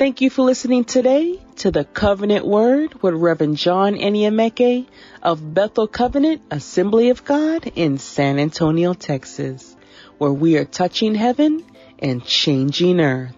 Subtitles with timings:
[0.00, 4.86] Thank you for listening today to the Covenant Word with Reverend John Eniemeke
[5.22, 9.76] of Bethel Covenant Assembly of God in San Antonio, Texas,
[10.16, 11.62] where we are touching heaven
[11.98, 13.36] and changing earth.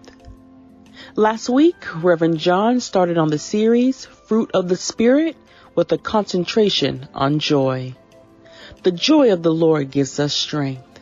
[1.17, 5.35] Last week, Reverend John started on the series Fruit of the Spirit
[5.75, 7.93] with a concentration on joy.
[8.83, 11.01] The joy of the Lord gives us strength.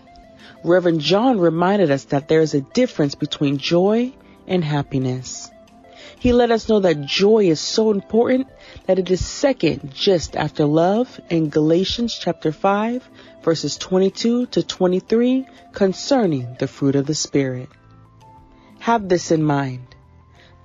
[0.64, 4.12] Reverend John reminded us that there is a difference between joy
[4.48, 5.51] and happiness.
[6.22, 8.46] He let us know that joy is so important
[8.86, 13.10] that it is second just after love in Galatians chapter 5
[13.42, 17.70] verses 22 to 23 concerning the fruit of the Spirit.
[18.78, 19.96] Have this in mind.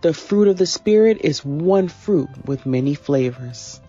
[0.03, 3.81] The fruit of the Spirit is one fruit with many flavors.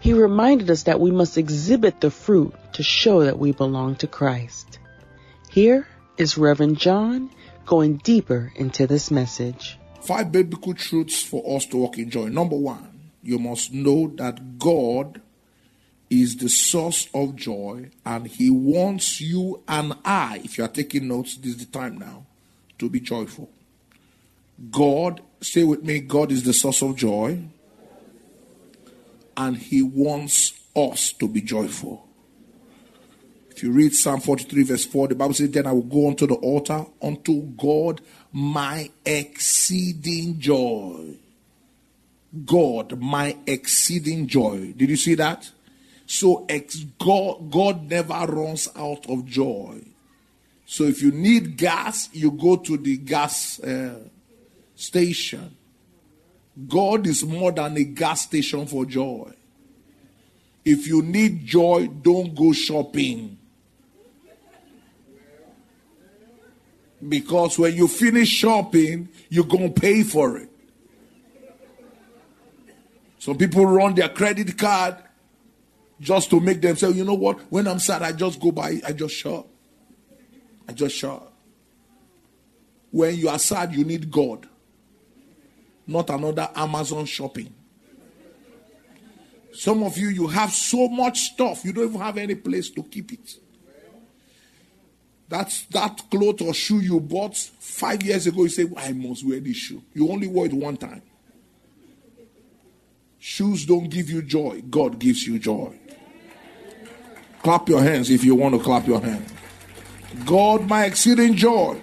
[0.00, 4.06] He reminded us that we must exhibit the fruit to show that we belong to
[4.06, 4.78] Christ.
[5.50, 7.28] Here is Reverend John
[7.66, 9.78] going deeper into this message.
[10.02, 12.28] Five biblical truths for us to walk in joy.
[12.28, 15.20] Number one, you must know that God
[16.08, 21.08] is the source of joy and He wants you and I, if you are taking
[21.08, 22.26] notes, this is the time now,
[22.78, 23.50] to be joyful.
[24.70, 27.42] God, say with me, God is the source of joy
[29.36, 32.05] and He wants us to be joyful.
[33.56, 36.26] If you read Psalm 43, verse 4, the Bible says, Then I will go unto
[36.26, 41.14] the altar, unto God, my exceeding joy.
[42.44, 44.74] God, my exceeding joy.
[44.76, 45.50] Did you see that?
[46.04, 49.80] So ex- God, God never runs out of joy.
[50.66, 54.00] So if you need gas, you go to the gas uh,
[54.74, 55.56] station.
[56.68, 59.32] God is more than a gas station for joy.
[60.62, 63.35] If you need joy, don't go shopping.
[67.06, 70.48] Because when you finish shopping, you're going to pay for it.
[73.18, 74.96] Some people run their credit card
[76.00, 77.40] just to make themselves, you know what?
[77.50, 79.48] When I'm sad, I just go by, I just shop.
[80.68, 81.32] I just shop.
[82.90, 84.48] When you are sad, you need God,
[85.86, 87.52] not another Amazon shopping.
[89.52, 92.82] Some of you, you have so much stuff, you don't even have any place to
[92.82, 93.36] keep it.
[95.28, 98.42] That's that cloth or shoe you bought five years ago.
[98.44, 99.82] You say, I must wear this shoe.
[99.92, 101.02] You only wore it one time.
[103.18, 104.62] Shoes don't give you joy.
[104.70, 105.76] God gives you joy.
[107.42, 109.32] Clap your hands if you want to clap your hands.
[110.24, 111.80] God, my exceeding joy.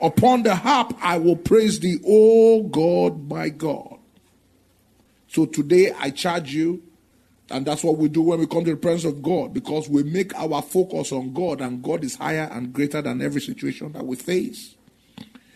[0.00, 3.98] Upon the harp I will praise thee, O God, my God.
[5.28, 6.82] So today I charge you
[7.50, 10.02] and that's what we do when we come to the presence of God because we
[10.02, 14.04] make our focus on God and God is higher and greater than every situation that
[14.04, 14.74] we face.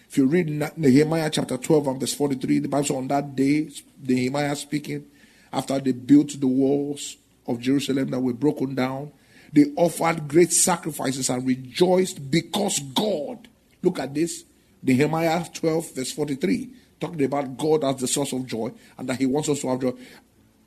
[0.08, 3.70] If you read Nehemiah chapter 12 and verse 43, the Bible says on that day,
[4.02, 5.06] Nehemiah speaking,
[5.52, 9.12] after they built the walls of Jerusalem that were broken down,
[9.52, 13.48] they offered great sacrifices and rejoiced because God,
[13.82, 14.44] look at this,
[14.82, 16.70] Nehemiah 12 verse 43,
[17.00, 19.80] talking about God as the source of joy and that he wants us to have
[19.80, 19.92] joy.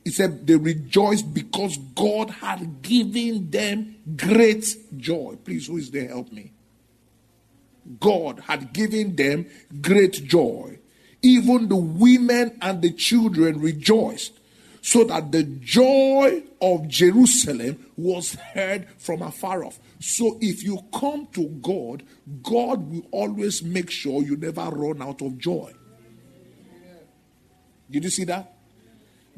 [0.03, 5.37] He said they rejoiced because God had given them great joy.
[5.43, 6.09] Please, who is there?
[6.09, 6.51] Help me.
[7.99, 9.45] God had given them
[9.81, 10.79] great joy.
[11.21, 14.39] Even the women and the children rejoiced,
[14.81, 19.79] so that the joy of Jerusalem was heard from afar off.
[20.01, 22.03] So if you come to God,
[22.41, 25.71] God will always make sure you never run out of joy.
[27.89, 28.52] Did you see that?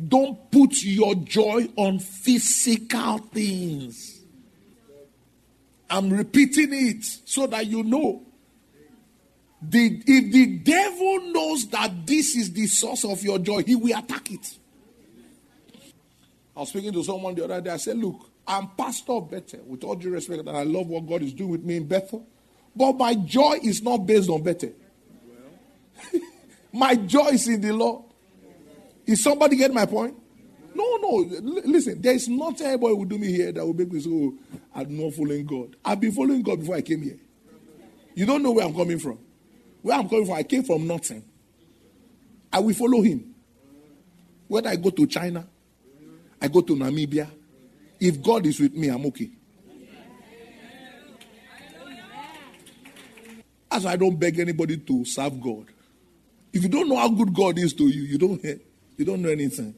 [0.07, 4.21] Don't put your joy on physical things.
[5.89, 8.23] I'm repeating it so that you know.
[9.61, 13.97] The, if the devil knows that this is the source of your joy, he will
[13.97, 14.57] attack it.
[16.55, 17.71] I was speaking to someone the other day.
[17.71, 21.07] I said, Look, I'm pastor of Bethel, with all due respect, and I love what
[21.07, 22.27] God is doing with me in Bethel.
[22.75, 24.73] But my joy is not based on Bethel.
[26.73, 28.04] my joy is in the Lord.
[29.05, 30.15] Is somebody get my point?
[30.73, 31.09] No, no.
[31.19, 34.09] L- listen, there is nothing anybody will do me here that will make me say,
[34.11, 34.33] oh,
[34.73, 35.75] I'm not following God.
[35.85, 37.19] I've been following God before I came here.
[38.15, 39.19] You don't know where I'm coming from.
[39.81, 41.23] Where I'm coming from, I came from nothing.
[42.51, 43.35] I will follow him.
[44.47, 45.47] Whether I go to China,
[46.41, 47.29] I go to Namibia,
[47.99, 49.29] if God is with me, I'm okay.
[53.71, 55.67] As I don't beg anybody to serve God.
[56.53, 58.41] If you don't know how good God is to you, you don't
[58.97, 59.75] you don't know anything.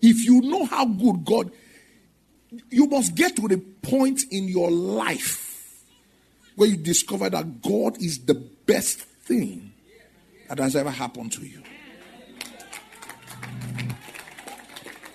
[0.00, 1.50] If you know how good God,
[2.70, 5.82] you must get to the point in your life
[6.56, 9.72] where you discover that God is the best thing
[10.48, 11.62] that has ever happened to you.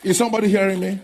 [0.03, 0.99] Is somebody hearing me?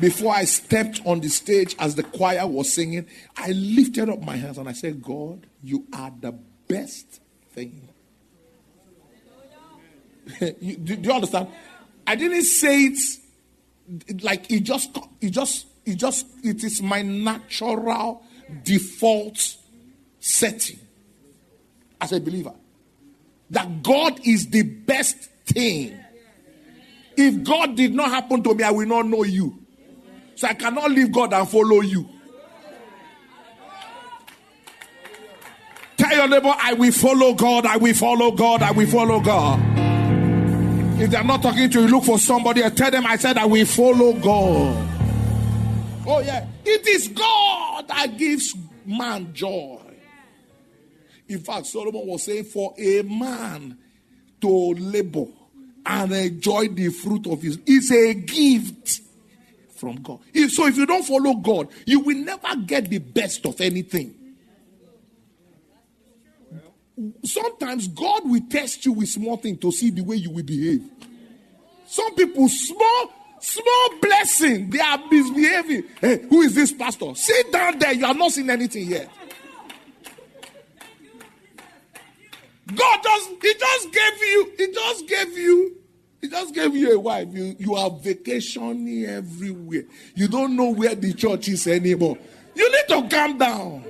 [0.00, 3.06] Before I stepped on the stage as the choir was singing,
[3.36, 6.32] I lifted up my hands and I said, God, you are the
[6.68, 7.20] best
[7.52, 7.88] thing.
[10.60, 11.48] you, do, do, you understand?
[12.06, 18.24] I didn't say it like it just, it just, it just, it is my natural
[18.64, 19.56] default
[20.20, 20.78] setting
[22.00, 22.54] as a believer.
[23.50, 25.16] That God is the best
[25.46, 25.98] thing.
[27.16, 29.58] If God did not happen to me, I will not know you.
[30.34, 32.08] So I cannot leave God and follow you.
[35.96, 39.75] Tell your neighbor, I will follow God, I will follow God, I will follow God.
[40.98, 43.44] If they're not talking to you, look for somebody and tell them I said I
[43.44, 44.88] will follow God.
[46.06, 46.46] Oh, yeah.
[46.64, 48.54] It is God that gives
[48.86, 49.80] man joy.
[51.28, 53.76] In fact, Solomon was saying, for a man
[54.40, 55.26] to labor
[55.84, 59.00] and enjoy the fruit of his is a gift
[59.74, 60.20] from God.
[60.32, 64.14] If, so if you don't follow God, you will never get the best of anything.
[67.24, 70.82] Sometimes God will test you with small things to see the way you will behave.
[71.86, 75.84] Some people, small, small blessing, they are misbehaving.
[76.00, 77.14] Hey, who is this pastor?
[77.14, 77.92] Sit down there.
[77.92, 79.10] You are not seeing anything yet.
[82.74, 85.76] God just, He just gave you, He just gave you
[86.20, 87.28] he just gave you a wife.
[87.30, 89.84] You, you are vacationing everywhere.
[90.14, 92.18] You don't know where the church is anymore.
[92.54, 93.84] You need to calm down.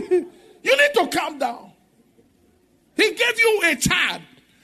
[0.62, 1.72] you need to calm down.
[2.96, 4.22] He gave you a child.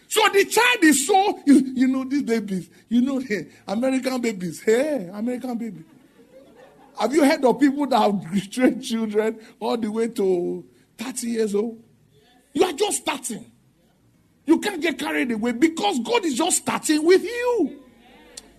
[0.08, 4.60] So the child is so, you, you know, these babies, you know, the American babies.
[4.60, 5.84] Hey, American baby.
[6.98, 10.64] Have you heard of people that have trained children all the way to
[10.98, 11.82] 30 years old?
[12.52, 13.50] You are just starting.
[14.46, 17.80] You can't get carried away because God is just starting with you.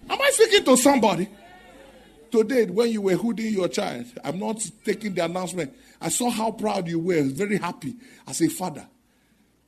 [0.09, 1.27] Am I speaking to somebody?
[2.31, 5.73] Today, when you were hooding your child, I'm not taking the announcement.
[6.01, 7.95] I saw how proud you were, very happy
[8.27, 8.87] as a father.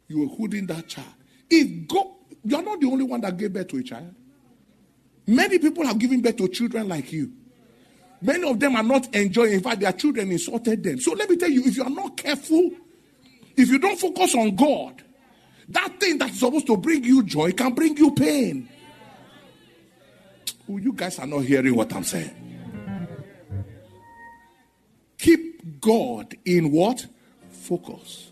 [0.07, 1.13] You were holding that child.
[1.49, 2.07] If God,
[2.43, 4.13] you're not the only one that gave birth to a child.
[5.27, 7.31] Many people have given birth to children like you.
[8.21, 9.53] Many of them are not enjoying.
[9.53, 10.99] In fact, their children insulted them.
[10.99, 12.71] So let me tell you, if you are not careful,
[13.55, 15.03] if you don't focus on God,
[15.69, 18.69] that thing that's supposed to bring you joy can bring you pain.
[20.69, 22.52] Oh, you guys are not hearing what I'm saying.
[25.83, 27.05] God in what?
[27.51, 28.31] Focus.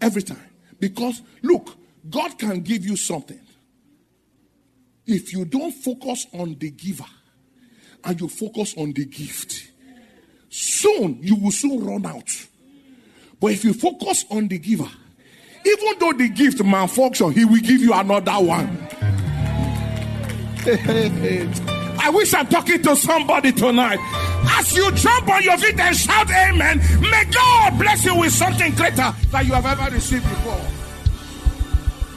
[0.00, 0.50] Every time.
[0.80, 1.76] Because look,
[2.08, 3.40] God can give you something.
[5.06, 7.04] If you don't focus on the giver
[8.02, 9.70] and you focus on the gift,
[10.48, 12.30] soon you will soon run out.
[13.40, 14.88] But if you focus on the giver,
[15.64, 18.88] even though the gift malfunction, he will give you another one.
[21.98, 24.25] I wish I'm talking to somebody tonight.
[24.48, 28.74] As you jump on your feet and shout amen, may God bless you with something
[28.74, 30.60] greater that you have ever received before.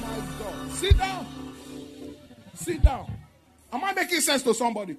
[0.01, 0.71] My God.
[0.71, 1.27] Sit down.
[2.53, 3.11] Sit down.
[3.71, 4.97] Am I making sense to somebody?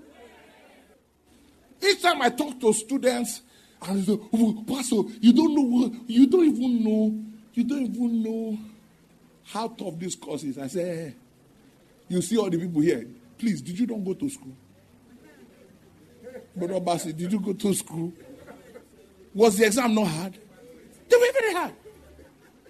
[1.82, 3.42] Each time I talk to students,
[3.82, 8.22] and say, oh, Pastor, you don't know what, you don't even know you don't even
[8.22, 8.58] know
[9.44, 10.58] how tough this course is.
[10.58, 11.10] I say, hey, eh,
[12.08, 13.06] you see all the people here.
[13.38, 14.54] Please, did you don't go to school?
[16.56, 18.12] Brother Bassi, did you go to school?
[19.34, 20.38] Was the exam not hard?
[21.08, 21.74] They were very hard.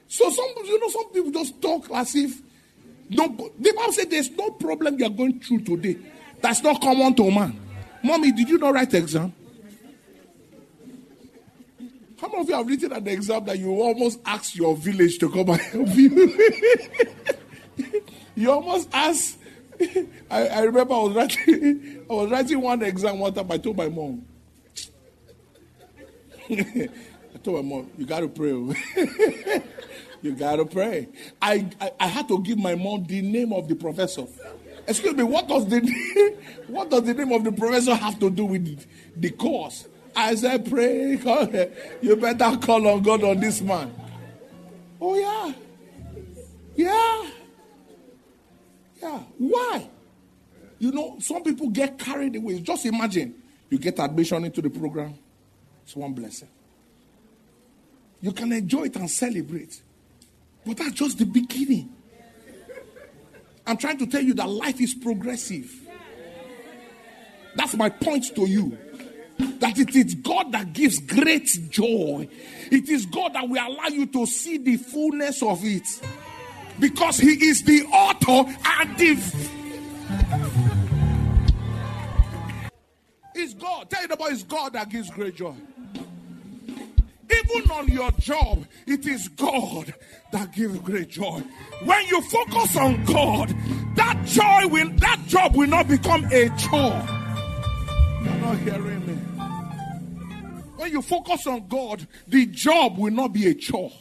[0.08, 2.42] So some, you know, some people just talk as if
[3.08, 3.28] no.
[3.58, 5.96] The Bible said there's no problem you are going through today
[6.40, 7.58] that's not common to a man.
[8.02, 9.32] Mommy, did you not write exam?
[12.20, 15.30] How many of you have written an exam that you almost ask your village to
[15.30, 16.52] come and help you?
[18.34, 19.38] you almost ask.
[20.30, 23.50] I, I, remember I was writing I was writing one exam one time.
[23.50, 24.24] I told my mom.
[26.50, 28.52] I told my mom, you gotta pray.
[28.52, 28.74] Oh.
[30.22, 31.08] you gotta pray.
[31.40, 34.26] I, I, I had to give my mom the name of the professor.
[34.86, 38.44] Excuse me, what does the what does the name of the professor have to do
[38.46, 39.86] with the course?
[40.14, 41.12] I said, pray.
[42.02, 43.94] You better call on God on this man.
[45.00, 45.52] Oh, yeah.
[46.76, 47.30] Yeah.
[50.78, 52.60] You know, some people get carried away.
[52.60, 53.34] Just imagine
[53.68, 55.14] you get admission into the program,
[55.82, 56.48] it's one blessing.
[58.20, 59.80] You can enjoy it and celebrate.
[60.66, 61.94] But that's just the beginning.
[63.66, 65.72] I'm trying to tell you that life is progressive.
[67.54, 68.76] That's my point to you.
[69.60, 72.28] That it is God that gives great joy.
[72.70, 76.00] It is God that will allow you to see the fullness of it.
[76.80, 79.10] Because He is the author and the.
[83.34, 83.90] It's God.
[83.90, 85.54] Tell you about it's God that gives great joy.
[87.32, 89.94] Even on your job, it is God
[90.32, 91.42] that gives great joy.
[91.84, 93.54] When you focus on God,
[93.94, 97.06] that joy will that job will not become a chore.
[98.24, 99.14] You're not hearing me.
[100.76, 103.92] When you focus on God, the job will not be a chore.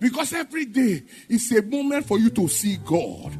[0.00, 3.36] Because every day is a moment for you to see God.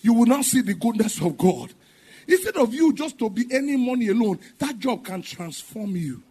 [0.00, 1.72] You will not see the goodness of God.
[2.26, 6.22] Instead of you just to be any money alone, that job can transform you.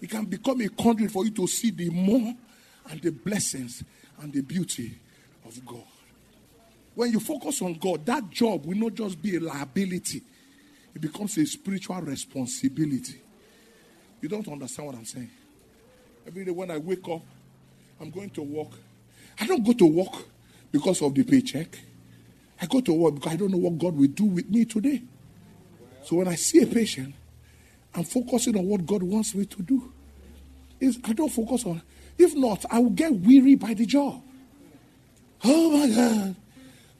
[0.00, 2.34] It can become a conduit for you to see the more
[2.90, 3.82] and the blessings
[4.20, 4.98] and the beauty
[5.44, 5.84] of God.
[6.94, 10.22] When you focus on God, that job will not just be a liability,
[10.94, 13.20] it becomes a spiritual responsibility.
[14.20, 15.30] You don't understand what I'm saying.
[16.26, 17.22] Every day when I wake up,
[18.00, 18.72] I'm going to work.
[19.40, 20.24] I don't go to work
[20.70, 21.78] because of the paycheck.
[22.60, 25.02] I go to work because I don't know what God will do with me today.
[26.04, 27.14] So when I see a patient,
[27.94, 29.92] I'm focusing on what God wants me to do.
[30.80, 31.82] Is I don't focus on.
[32.16, 34.22] If not, I will get weary by the job.
[35.44, 36.36] Oh my God.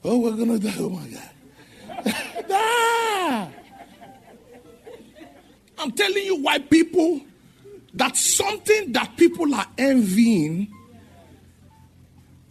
[0.05, 0.75] Oh, we're gonna die.
[0.78, 2.14] Oh my God.
[2.50, 3.49] ah!
[5.78, 7.21] I'm telling you why people
[7.95, 10.73] that's something that people are envying.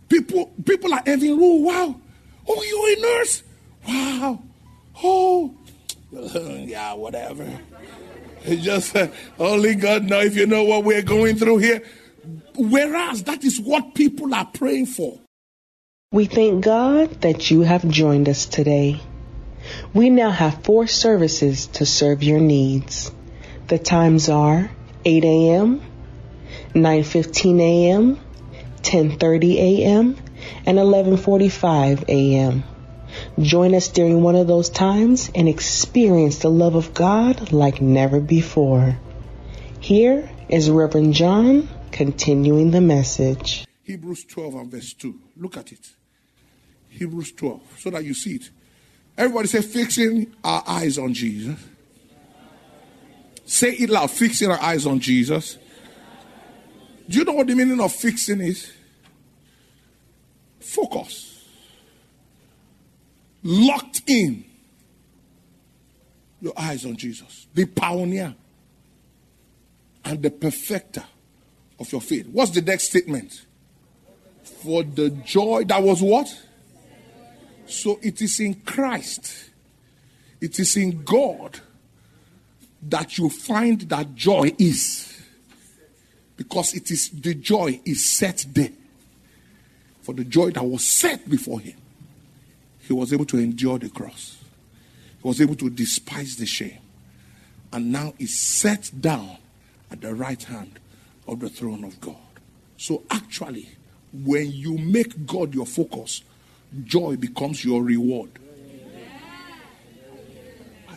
[0.09, 1.63] People, people are having rule.
[1.63, 1.99] wow!
[2.47, 3.43] Oh, you're a nurse.
[3.87, 4.43] Wow!
[5.03, 5.55] Oh,
[6.11, 7.47] yeah, whatever.
[8.43, 11.83] It's just uh, only God knows if you know what we're going through here.
[12.55, 15.19] Whereas that is what people are praying for.
[16.11, 19.01] We thank God that you have joined us today.
[19.93, 23.11] We now have four services to serve your needs.
[23.67, 24.71] The times are
[25.03, 25.81] 8 a.m.,
[26.73, 28.19] 9:15 a.m.,
[28.87, 30.15] 10:30 a.m.,
[30.65, 32.63] and 11:45 a.m.
[33.39, 38.19] Join us during one of those times and experience the love of God like never
[38.19, 38.97] before.
[39.79, 43.67] Here is Reverend John continuing the message.
[43.83, 45.19] Hebrews 12 and verse 2.
[45.37, 45.85] Look at it.
[46.89, 48.49] Hebrews 12, so that you see it.
[49.17, 51.59] Everybody say, fixing our eyes on Jesus.
[53.45, 55.57] Say it loud, fixing our eyes on Jesus.
[57.09, 58.71] Do you know what the meaning of fixing is?
[60.67, 61.45] Focus.
[63.43, 64.43] Locked in.
[66.41, 68.35] Your eyes on Jesus, the pioneer
[70.05, 71.03] and the perfecter
[71.79, 72.27] of your faith.
[72.27, 73.45] What's the next statement?
[74.43, 76.27] For the joy that was what?
[77.65, 79.49] So it is in Christ,
[80.39, 81.59] it is in God
[82.83, 85.19] that you find that joy is.
[86.35, 88.69] Because it is the joy is set there.
[90.07, 91.75] For the joy that was set before him,
[92.79, 94.37] he was able to endure the cross.
[95.21, 96.79] He was able to despise the shame.
[97.73, 99.35] And now is set down
[99.91, 100.79] at the right hand
[101.27, 102.15] of the throne of God.
[102.77, 103.67] So actually,
[104.13, 106.23] when you make God your focus,
[106.85, 108.29] joy becomes your reward.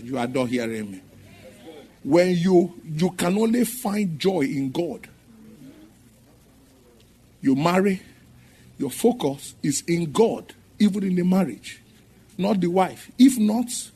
[0.04, 1.00] You are not hearing me.
[2.04, 5.08] When you you can only find joy in God.
[7.42, 8.02] You marry,
[8.80, 11.80] your focus is in God, even in the marriage,
[12.38, 13.10] not the wife.
[13.18, 13.90] If not,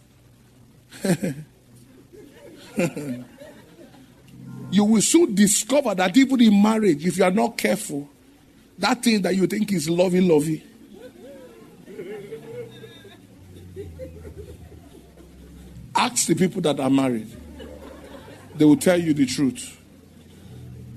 [4.71, 8.09] you will soon discover that even in marriage, if you are not careful,
[8.79, 10.63] that thing that you think is lovey lovey
[15.97, 17.29] Ask the people that are married.
[18.57, 19.81] They will tell you the truth.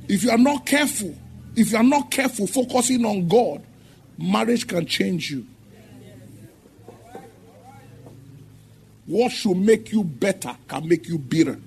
[0.08, 1.16] If you are not careful,
[1.56, 3.64] if you are not careful focusing on God,
[4.18, 5.46] marriage can change you.
[9.06, 11.60] What should make you better can make you bitter.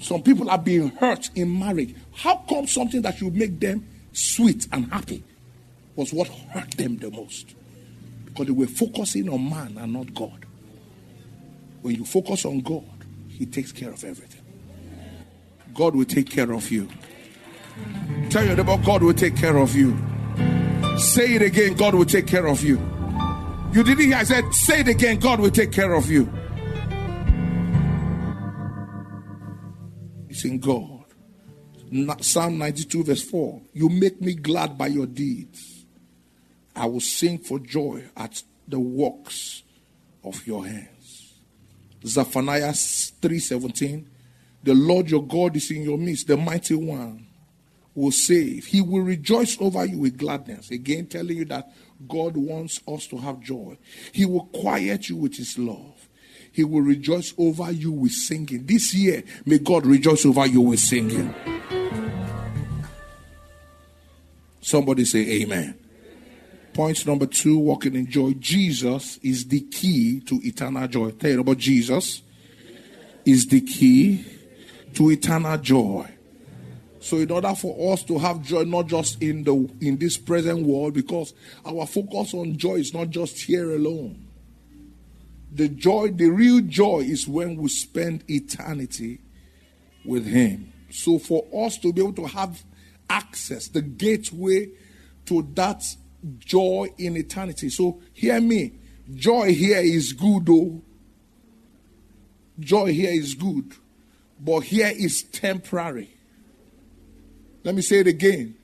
[0.00, 1.94] Some people are being hurt in marriage.
[2.14, 5.22] How come something that should make them sweet and happy
[5.94, 7.54] was what hurt them the most?
[8.24, 10.46] Because they were focusing on man and not God.
[11.82, 12.84] When you focus on God,
[13.28, 14.42] He takes care of everything.
[15.74, 16.88] God will take care of you.
[18.30, 19.96] Tell your neighbor, God will take care of you.
[20.98, 22.76] Say it again God will take care of you.
[23.72, 24.16] You didn't hear?
[24.16, 25.18] I said, say it again.
[25.18, 26.30] God will take care of you.
[30.28, 31.04] It's in God.
[32.20, 33.62] Psalm 92, verse 4.
[33.72, 35.86] You make me glad by your deeds.
[36.76, 39.62] I will sing for joy at the works
[40.22, 41.34] of your hands.
[42.04, 44.06] Zephaniah 3:17.
[44.62, 47.27] The Lord your God is in your midst, the mighty one
[47.98, 48.66] will save.
[48.66, 50.70] He will rejoice over you with gladness.
[50.70, 51.70] Again, telling you that
[52.06, 53.76] God wants us to have joy.
[54.12, 56.08] He will quiet you with his love.
[56.52, 58.66] He will rejoice over you with singing.
[58.66, 61.34] This year, may God rejoice over you with singing.
[64.60, 65.78] Somebody say amen.
[66.74, 68.34] Point number two walking in joy.
[68.34, 71.10] Jesus is the key to eternal joy.
[71.12, 72.22] Tell you about Jesus
[73.24, 74.24] is the key
[74.94, 76.08] to eternal joy.
[77.00, 80.66] So, in order for us to have joy, not just in the in this present
[80.66, 81.32] world, because
[81.64, 84.26] our focus on joy is not just here alone.
[85.52, 89.20] The joy, the real joy, is when we spend eternity
[90.04, 90.72] with Him.
[90.90, 92.62] So, for us to be able to have
[93.08, 94.68] access, the gateway
[95.26, 95.84] to that
[96.38, 97.70] joy in eternity.
[97.70, 98.72] So, hear me.
[99.14, 100.82] Joy here is good, though.
[102.58, 103.72] Joy here is good,
[104.40, 106.17] but here is temporary.
[107.64, 108.54] Let me say it again.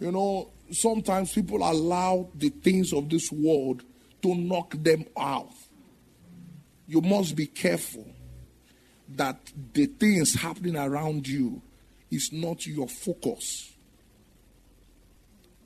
[0.00, 3.82] You know, sometimes people allow the things of this world
[4.22, 5.52] to knock them out.
[6.86, 8.06] You must be careful
[9.08, 9.38] that
[9.72, 11.62] the things happening around you
[12.10, 13.72] is not your focus.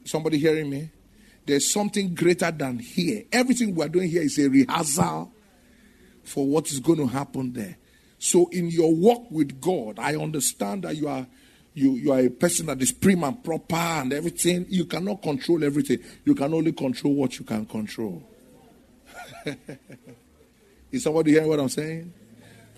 [0.05, 0.91] Somebody hearing me?
[1.47, 3.25] There's something greater than here.
[3.33, 5.33] Everything we're doing here is a rehearsal
[6.23, 7.77] for what is going to happen there.
[8.19, 11.27] So, in your walk with God, I understand that you are
[11.75, 14.67] you, you are a person that is prim and proper and everything.
[14.69, 15.99] You cannot control everything.
[16.25, 18.23] You can only control what you can control.
[20.91, 22.13] is somebody hearing what I'm saying?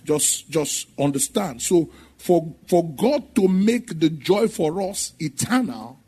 [0.05, 1.62] Just just understand.
[1.62, 6.00] So for for God to make the joy for us eternal,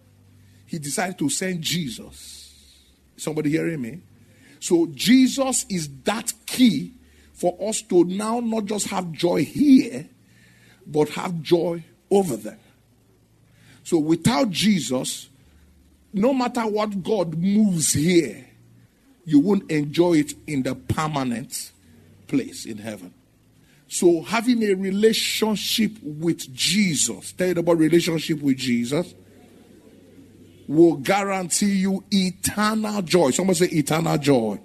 [0.67, 2.41] He decided to send Jesus.
[3.17, 4.01] Somebody hearing me?
[4.59, 6.95] So Jesus is that key
[7.33, 10.09] for us to now not just have joy here,
[10.87, 12.59] but have joy over there.
[13.85, 15.29] So without Jesus,
[16.13, 18.47] no matter what God moves here,
[19.25, 21.73] you won't enjoy it in the permanent
[22.27, 23.13] place in heaven.
[23.89, 29.15] So having a relationship with Jesus, tell you about relationship with Jesus,
[30.67, 33.31] will guarantee you eternal joy.
[33.31, 34.59] Someone say eternal joy.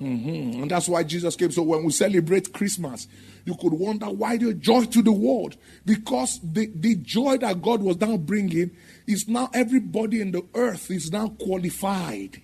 [0.00, 0.62] Mm-hmm.
[0.62, 1.52] And that's why Jesus came.
[1.52, 3.06] So when we celebrate Christmas,
[3.44, 5.56] you could wonder why the joy to the world.
[5.84, 8.70] Because the, the joy that God was now bringing
[9.06, 12.40] is now everybody in the earth is now qualified.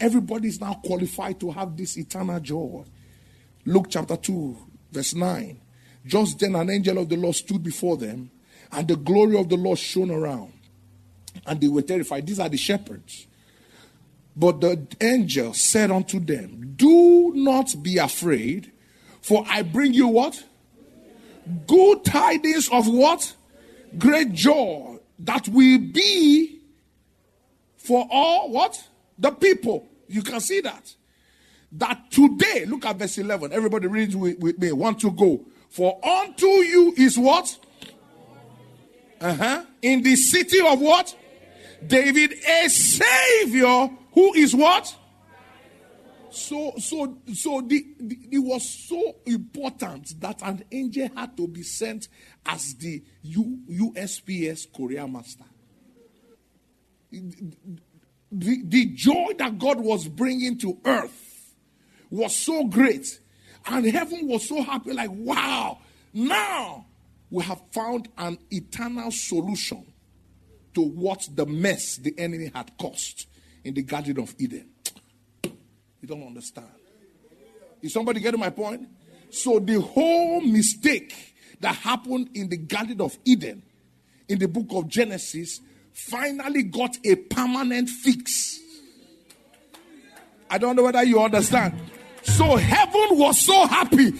[0.00, 2.84] everybody is now qualified to have this eternal joy.
[3.64, 4.56] Luke chapter 2,
[4.92, 5.60] verse 9.
[6.06, 8.30] Just then an angel of the Lord stood before them,
[8.72, 10.52] and the glory of the Lord shone around.
[11.46, 12.26] And they were terrified.
[12.26, 13.26] These are the shepherds.
[14.38, 18.70] But the angel said unto them, Do not be afraid,
[19.20, 20.42] for I bring you what?
[21.66, 23.34] Good tidings of what?
[23.96, 26.60] Great joy that will be
[27.76, 28.88] for all what?
[29.18, 29.86] The people.
[30.08, 30.94] You can see that.
[31.72, 33.52] That today, look at verse 11.
[33.52, 34.72] Everybody reads with, with me.
[34.72, 35.44] Want to go.
[35.68, 37.58] For unto you is what?
[39.20, 39.64] Uh huh.
[39.82, 41.14] In the city of what?
[41.86, 44.94] David, a savior who is what?
[46.30, 51.62] So, so, so the, the, it was so important that an angel had to be
[51.62, 52.08] sent
[52.44, 55.44] as the U, USPS Korea master.
[57.10, 61.54] The, the joy that God was bringing to earth
[62.10, 63.20] was so great,
[63.66, 65.78] and heaven was so happy like, wow,
[66.12, 66.86] now
[67.30, 69.86] we have found an eternal solution
[70.74, 73.26] to what the mess the enemy had caused
[73.64, 74.68] in the Garden of Eden.
[76.08, 76.68] You don't understand.
[77.82, 78.88] Is somebody getting my point?
[79.28, 83.62] So the whole mistake that happened in the Garden of Eden
[84.26, 85.60] in the book of Genesis
[85.92, 88.58] finally got a permanent fix.
[90.50, 91.74] I don't know whether you understand.
[92.22, 94.12] So heaven was so happy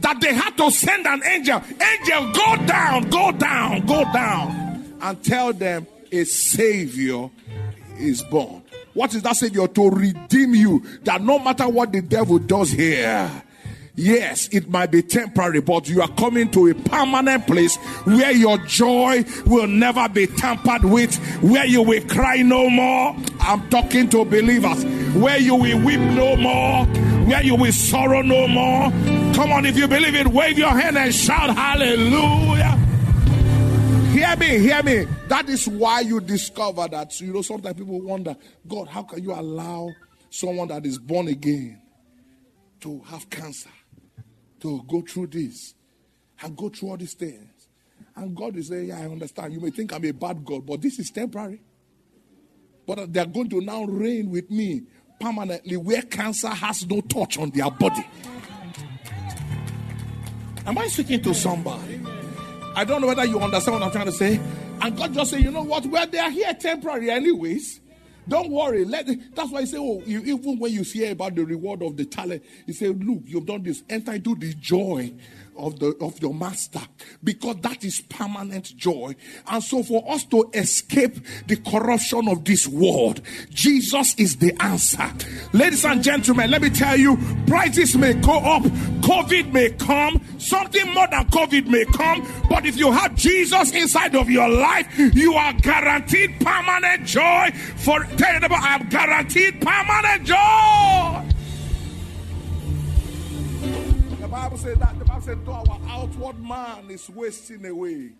[0.00, 1.62] that they had to send an angel.
[1.80, 7.30] Angel, go down, go down, go down, and tell them a savior
[7.98, 8.64] is born.
[8.96, 9.68] What is that Savior?
[9.68, 10.82] To redeem you.
[11.04, 13.30] That no matter what the devil does here,
[13.98, 18.58] Yes, it might be temporary, but you are coming to a permanent place where your
[18.58, 23.16] joy will never be tampered with, where you will cry no more.
[23.40, 24.84] I'm talking to believers.
[25.14, 26.84] Where you will weep no more,
[27.24, 28.90] where you will sorrow no more.
[29.32, 32.85] Come on, if you believe it, wave your hand and shout hallelujah.
[34.16, 35.06] Hear me, hear me.
[35.28, 38.34] That is why you discover that, you know, sometimes people wonder,
[38.66, 39.90] God, how can you allow
[40.30, 41.82] someone that is born again
[42.80, 43.68] to have cancer,
[44.60, 45.74] to go through this,
[46.40, 47.68] and go through all these things?
[48.14, 49.52] And God is saying, Yeah, I understand.
[49.52, 51.60] You may think I'm a bad God, but this is temporary.
[52.86, 54.84] But they're going to now reign with me
[55.20, 58.06] permanently where cancer has no touch on their body.
[60.66, 62.00] Am I speaking to somebody?
[62.76, 64.38] I don't know whether you understand what I'm trying to say.
[64.82, 65.86] And God just say, you know what?
[65.86, 67.80] Well, they are here temporary, anyways.
[68.28, 68.84] Don't worry.
[68.84, 71.96] Let that's why I say, oh, you, even when you hear about the reward of
[71.96, 73.82] the talent, you say, look, you've done this.
[73.88, 75.10] Enter into the joy
[75.58, 76.80] of the of your master
[77.22, 79.14] because that is permanent joy.
[79.48, 81.16] And so for us to escape
[81.46, 85.10] the corruption of this world jesus is the answer.
[85.52, 87.16] Ladies and gentlemen let me tell you
[87.46, 88.62] prices may go up
[89.02, 94.14] covid may come something more than covid may come but if you have jesus inside
[94.14, 97.50] of your life you are guaranteed permanent joy.
[97.76, 98.16] For you
[98.50, 101.35] i'm guaranteed permanent joy
[104.36, 108.10] bible said that the Bible said, though our outward man is wasting away,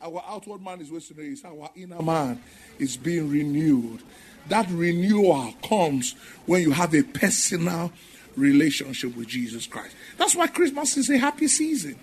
[0.00, 2.40] our outward man is wasting away, our inner man
[2.78, 4.00] is being renewed.
[4.48, 6.14] That renewal comes
[6.46, 7.92] when you have a personal
[8.34, 9.94] relationship with Jesus Christ.
[10.16, 11.96] That's why Christmas is a happy season.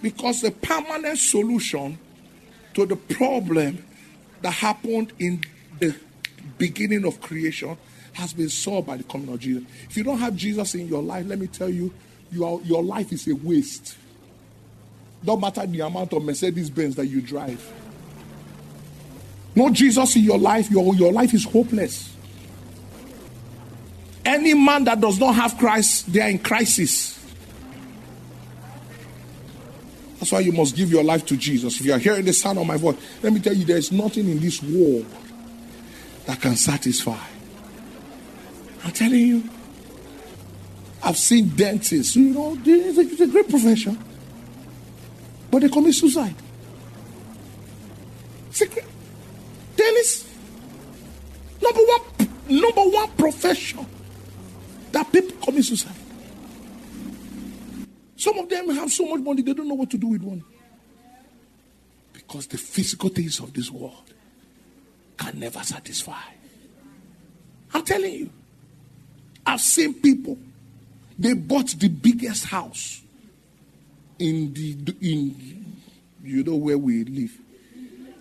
[0.00, 1.98] Because the permanent solution
[2.74, 3.84] to the problem
[4.42, 5.42] that happened in
[5.80, 5.96] the
[6.56, 7.76] beginning of creation
[8.12, 9.64] has been solved by the coming of Jesus.
[9.88, 11.92] If you don't have Jesus in your life, let me tell you,
[12.32, 13.96] your, your life is a waste.
[15.24, 17.64] Don't matter the amount of Mercedes Benz that you drive.
[19.54, 22.14] No Jesus in your life, your, your life is hopeless.
[24.24, 27.18] Any man that does not have Christ, they are in crisis.
[30.18, 31.80] That's why you must give your life to Jesus.
[31.80, 33.90] If you are hearing the sound of my voice, let me tell you, there is
[33.90, 35.06] nothing in this world
[36.26, 37.18] that can satisfy.
[38.84, 39.50] I'm telling you.
[41.02, 43.98] I've seen dentists, you know, it's a, great profession.
[45.50, 46.34] But they commit suicide.
[48.50, 48.84] Secret.
[49.76, 50.28] Dentists.
[51.62, 53.86] Number one, number one profession
[54.92, 55.94] that people commit suicide.
[58.16, 60.44] Some of them have so much money, they don't know what to do with money.
[62.12, 64.12] Because the physical things of this world
[65.16, 66.20] can never satisfy.
[67.72, 68.30] I'm telling you.
[69.46, 70.38] I've seen people
[71.20, 73.02] they bought the biggest house
[74.18, 75.76] in the in
[76.24, 77.38] you know where we live.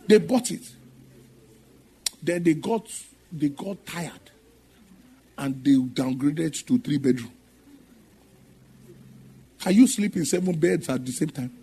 [0.06, 0.70] They bought it.
[2.22, 2.86] Then they got
[3.32, 4.32] they got tired
[5.38, 7.32] and they downgraded to three bedroom.
[9.62, 11.54] Can you sleep in seven beds at the same time?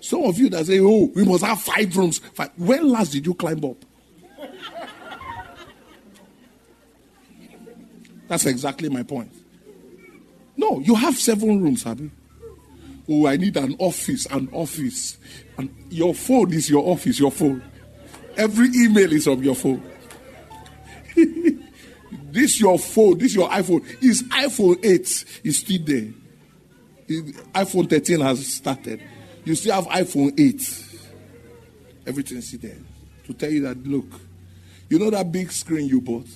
[0.00, 2.50] Some of you that say, "Oh, we must have five rooms." Five.
[2.56, 3.84] When last did you climb up?
[8.32, 9.30] That's exactly my point.
[10.56, 12.10] No, you have seven rooms, Abby.
[13.06, 15.18] Oh, I need an office, an office.
[15.58, 17.62] And your phone is your office, your phone.
[18.38, 19.82] Every email is on your phone.
[22.32, 23.84] this your phone, this your iPhone.
[24.02, 26.14] Is iPhone 8 is still there.
[27.52, 29.02] iPhone 13 has started.
[29.44, 32.06] You still have iPhone 8.
[32.06, 32.78] Everything's still there.
[33.26, 34.06] To tell you that, look,
[34.88, 36.28] you know that big screen you bought?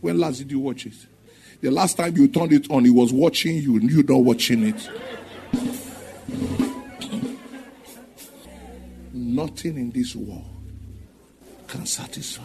[0.00, 0.94] When last did you watch it?
[1.60, 4.88] The last time you turned it on, he was watching you, you not watching it.
[9.12, 10.44] Nothing in this world
[11.66, 12.44] can satisfy.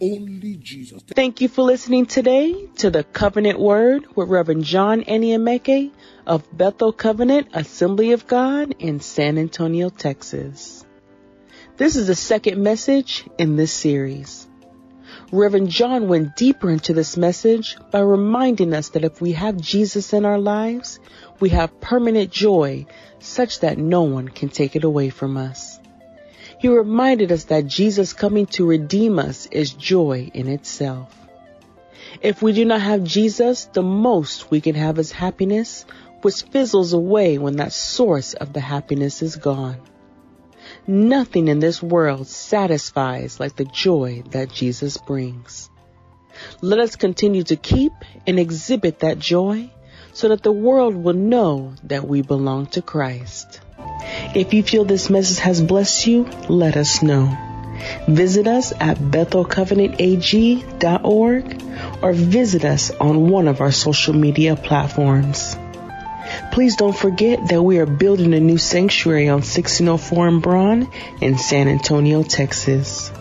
[0.00, 1.02] Only Jesus.
[1.14, 5.90] Thank you for listening today to the Covenant Word with Reverend John Eniemeke
[6.26, 10.86] of Bethel Covenant Assembly of God in San Antonio, Texas.
[11.76, 14.47] This is the second message in this series.
[15.30, 20.14] Reverend John went deeper into this message by reminding us that if we have Jesus
[20.14, 21.00] in our lives,
[21.38, 22.86] we have permanent joy
[23.18, 25.80] such that no one can take it away from us.
[26.58, 31.14] He reminded us that Jesus coming to redeem us is joy in itself.
[32.22, 35.84] If we do not have Jesus, the most we can have is happiness,
[36.22, 39.76] which fizzles away when that source of the happiness is gone.
[40.88, 45.68] Nothing in this world satisfies like the joy that Jesus brings.
[46.62, 47.92] Let us continue to keep
[48.26, 49.70] and exhibit that joy
[50.14, 53.60] so that the world will know that we belong to Christ.
[54.34, 57.36] If you feel this message has blessed you, let us know.
[58.08, 61.62] Visit us at bethelcovenantag.org
[62.02, 65.54] or visit us on one of our social media platforms.
[66.52, 71.38] Please don't forget that we are building a new sanctuary on 1604 and Braun in
[71.38, 73.12] San Antonio, Texas.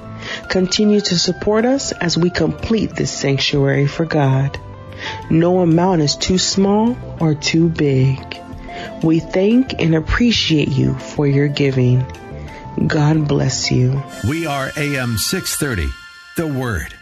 [0.50, 4.60] Continue to support us as we complete this sanctuary for God.
[5.30, 8.20] No amount is too small or too big.
[9.04, 12.06] We thank and appreciate you for your giving.
[12.88, 14.04] God bless you.
[14.28, 15.92] We are AM 630,
[16.36, 16.94] The Word.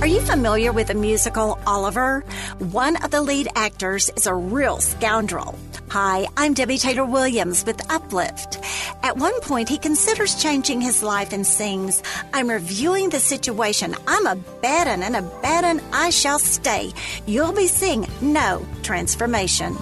[0.00, 2.20] Are you familiar with the musical Oliver?
[2.58, 5.58] One of the lead actors is a real scoundrel.
[5.88, 8.58] Hi, I'm Debbie Taylor Williams with Uplift.
[9.02, 12.02] At one point, he considers changing his life and sings,
[12.34, 13.94] I'm reviewing the situation.
[14.06, 16.92] I'm a bad un, and a bad un I shall stay.
[17.26, 19.76] You'll be seeing no transformation.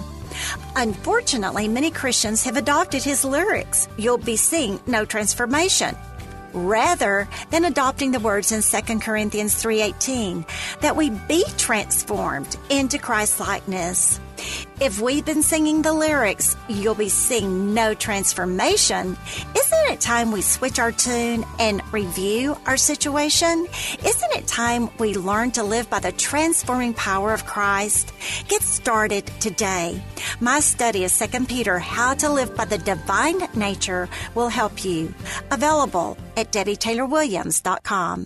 [0.75, 3.87] Unfortunately, many Christians have adopted his lyrics.
[3.97, 5.95] You'll be seeing no transformation
[6.55, 10.45] rather than adopting the words in 2 Corinthians 3:18
[10.81, 14.19] that we be transformed into Christ likeness.
[14.81, 19.17] If we've been singing the lyrics, you'll be seeing no transformation.
[19.57, 23.67] Isn't it time we switch our tune and review our situation?
[24.05, 28.11] Isn't it time we learn to live by the transforming power of Christ?
[28.49, 30.03] Get started today.
[30.41, 35.13] My study of 2 Peter, How to Live by the Divine Nature, will help you.
[35.51, 38.25] Available at DebbieTaylorWilliams.com.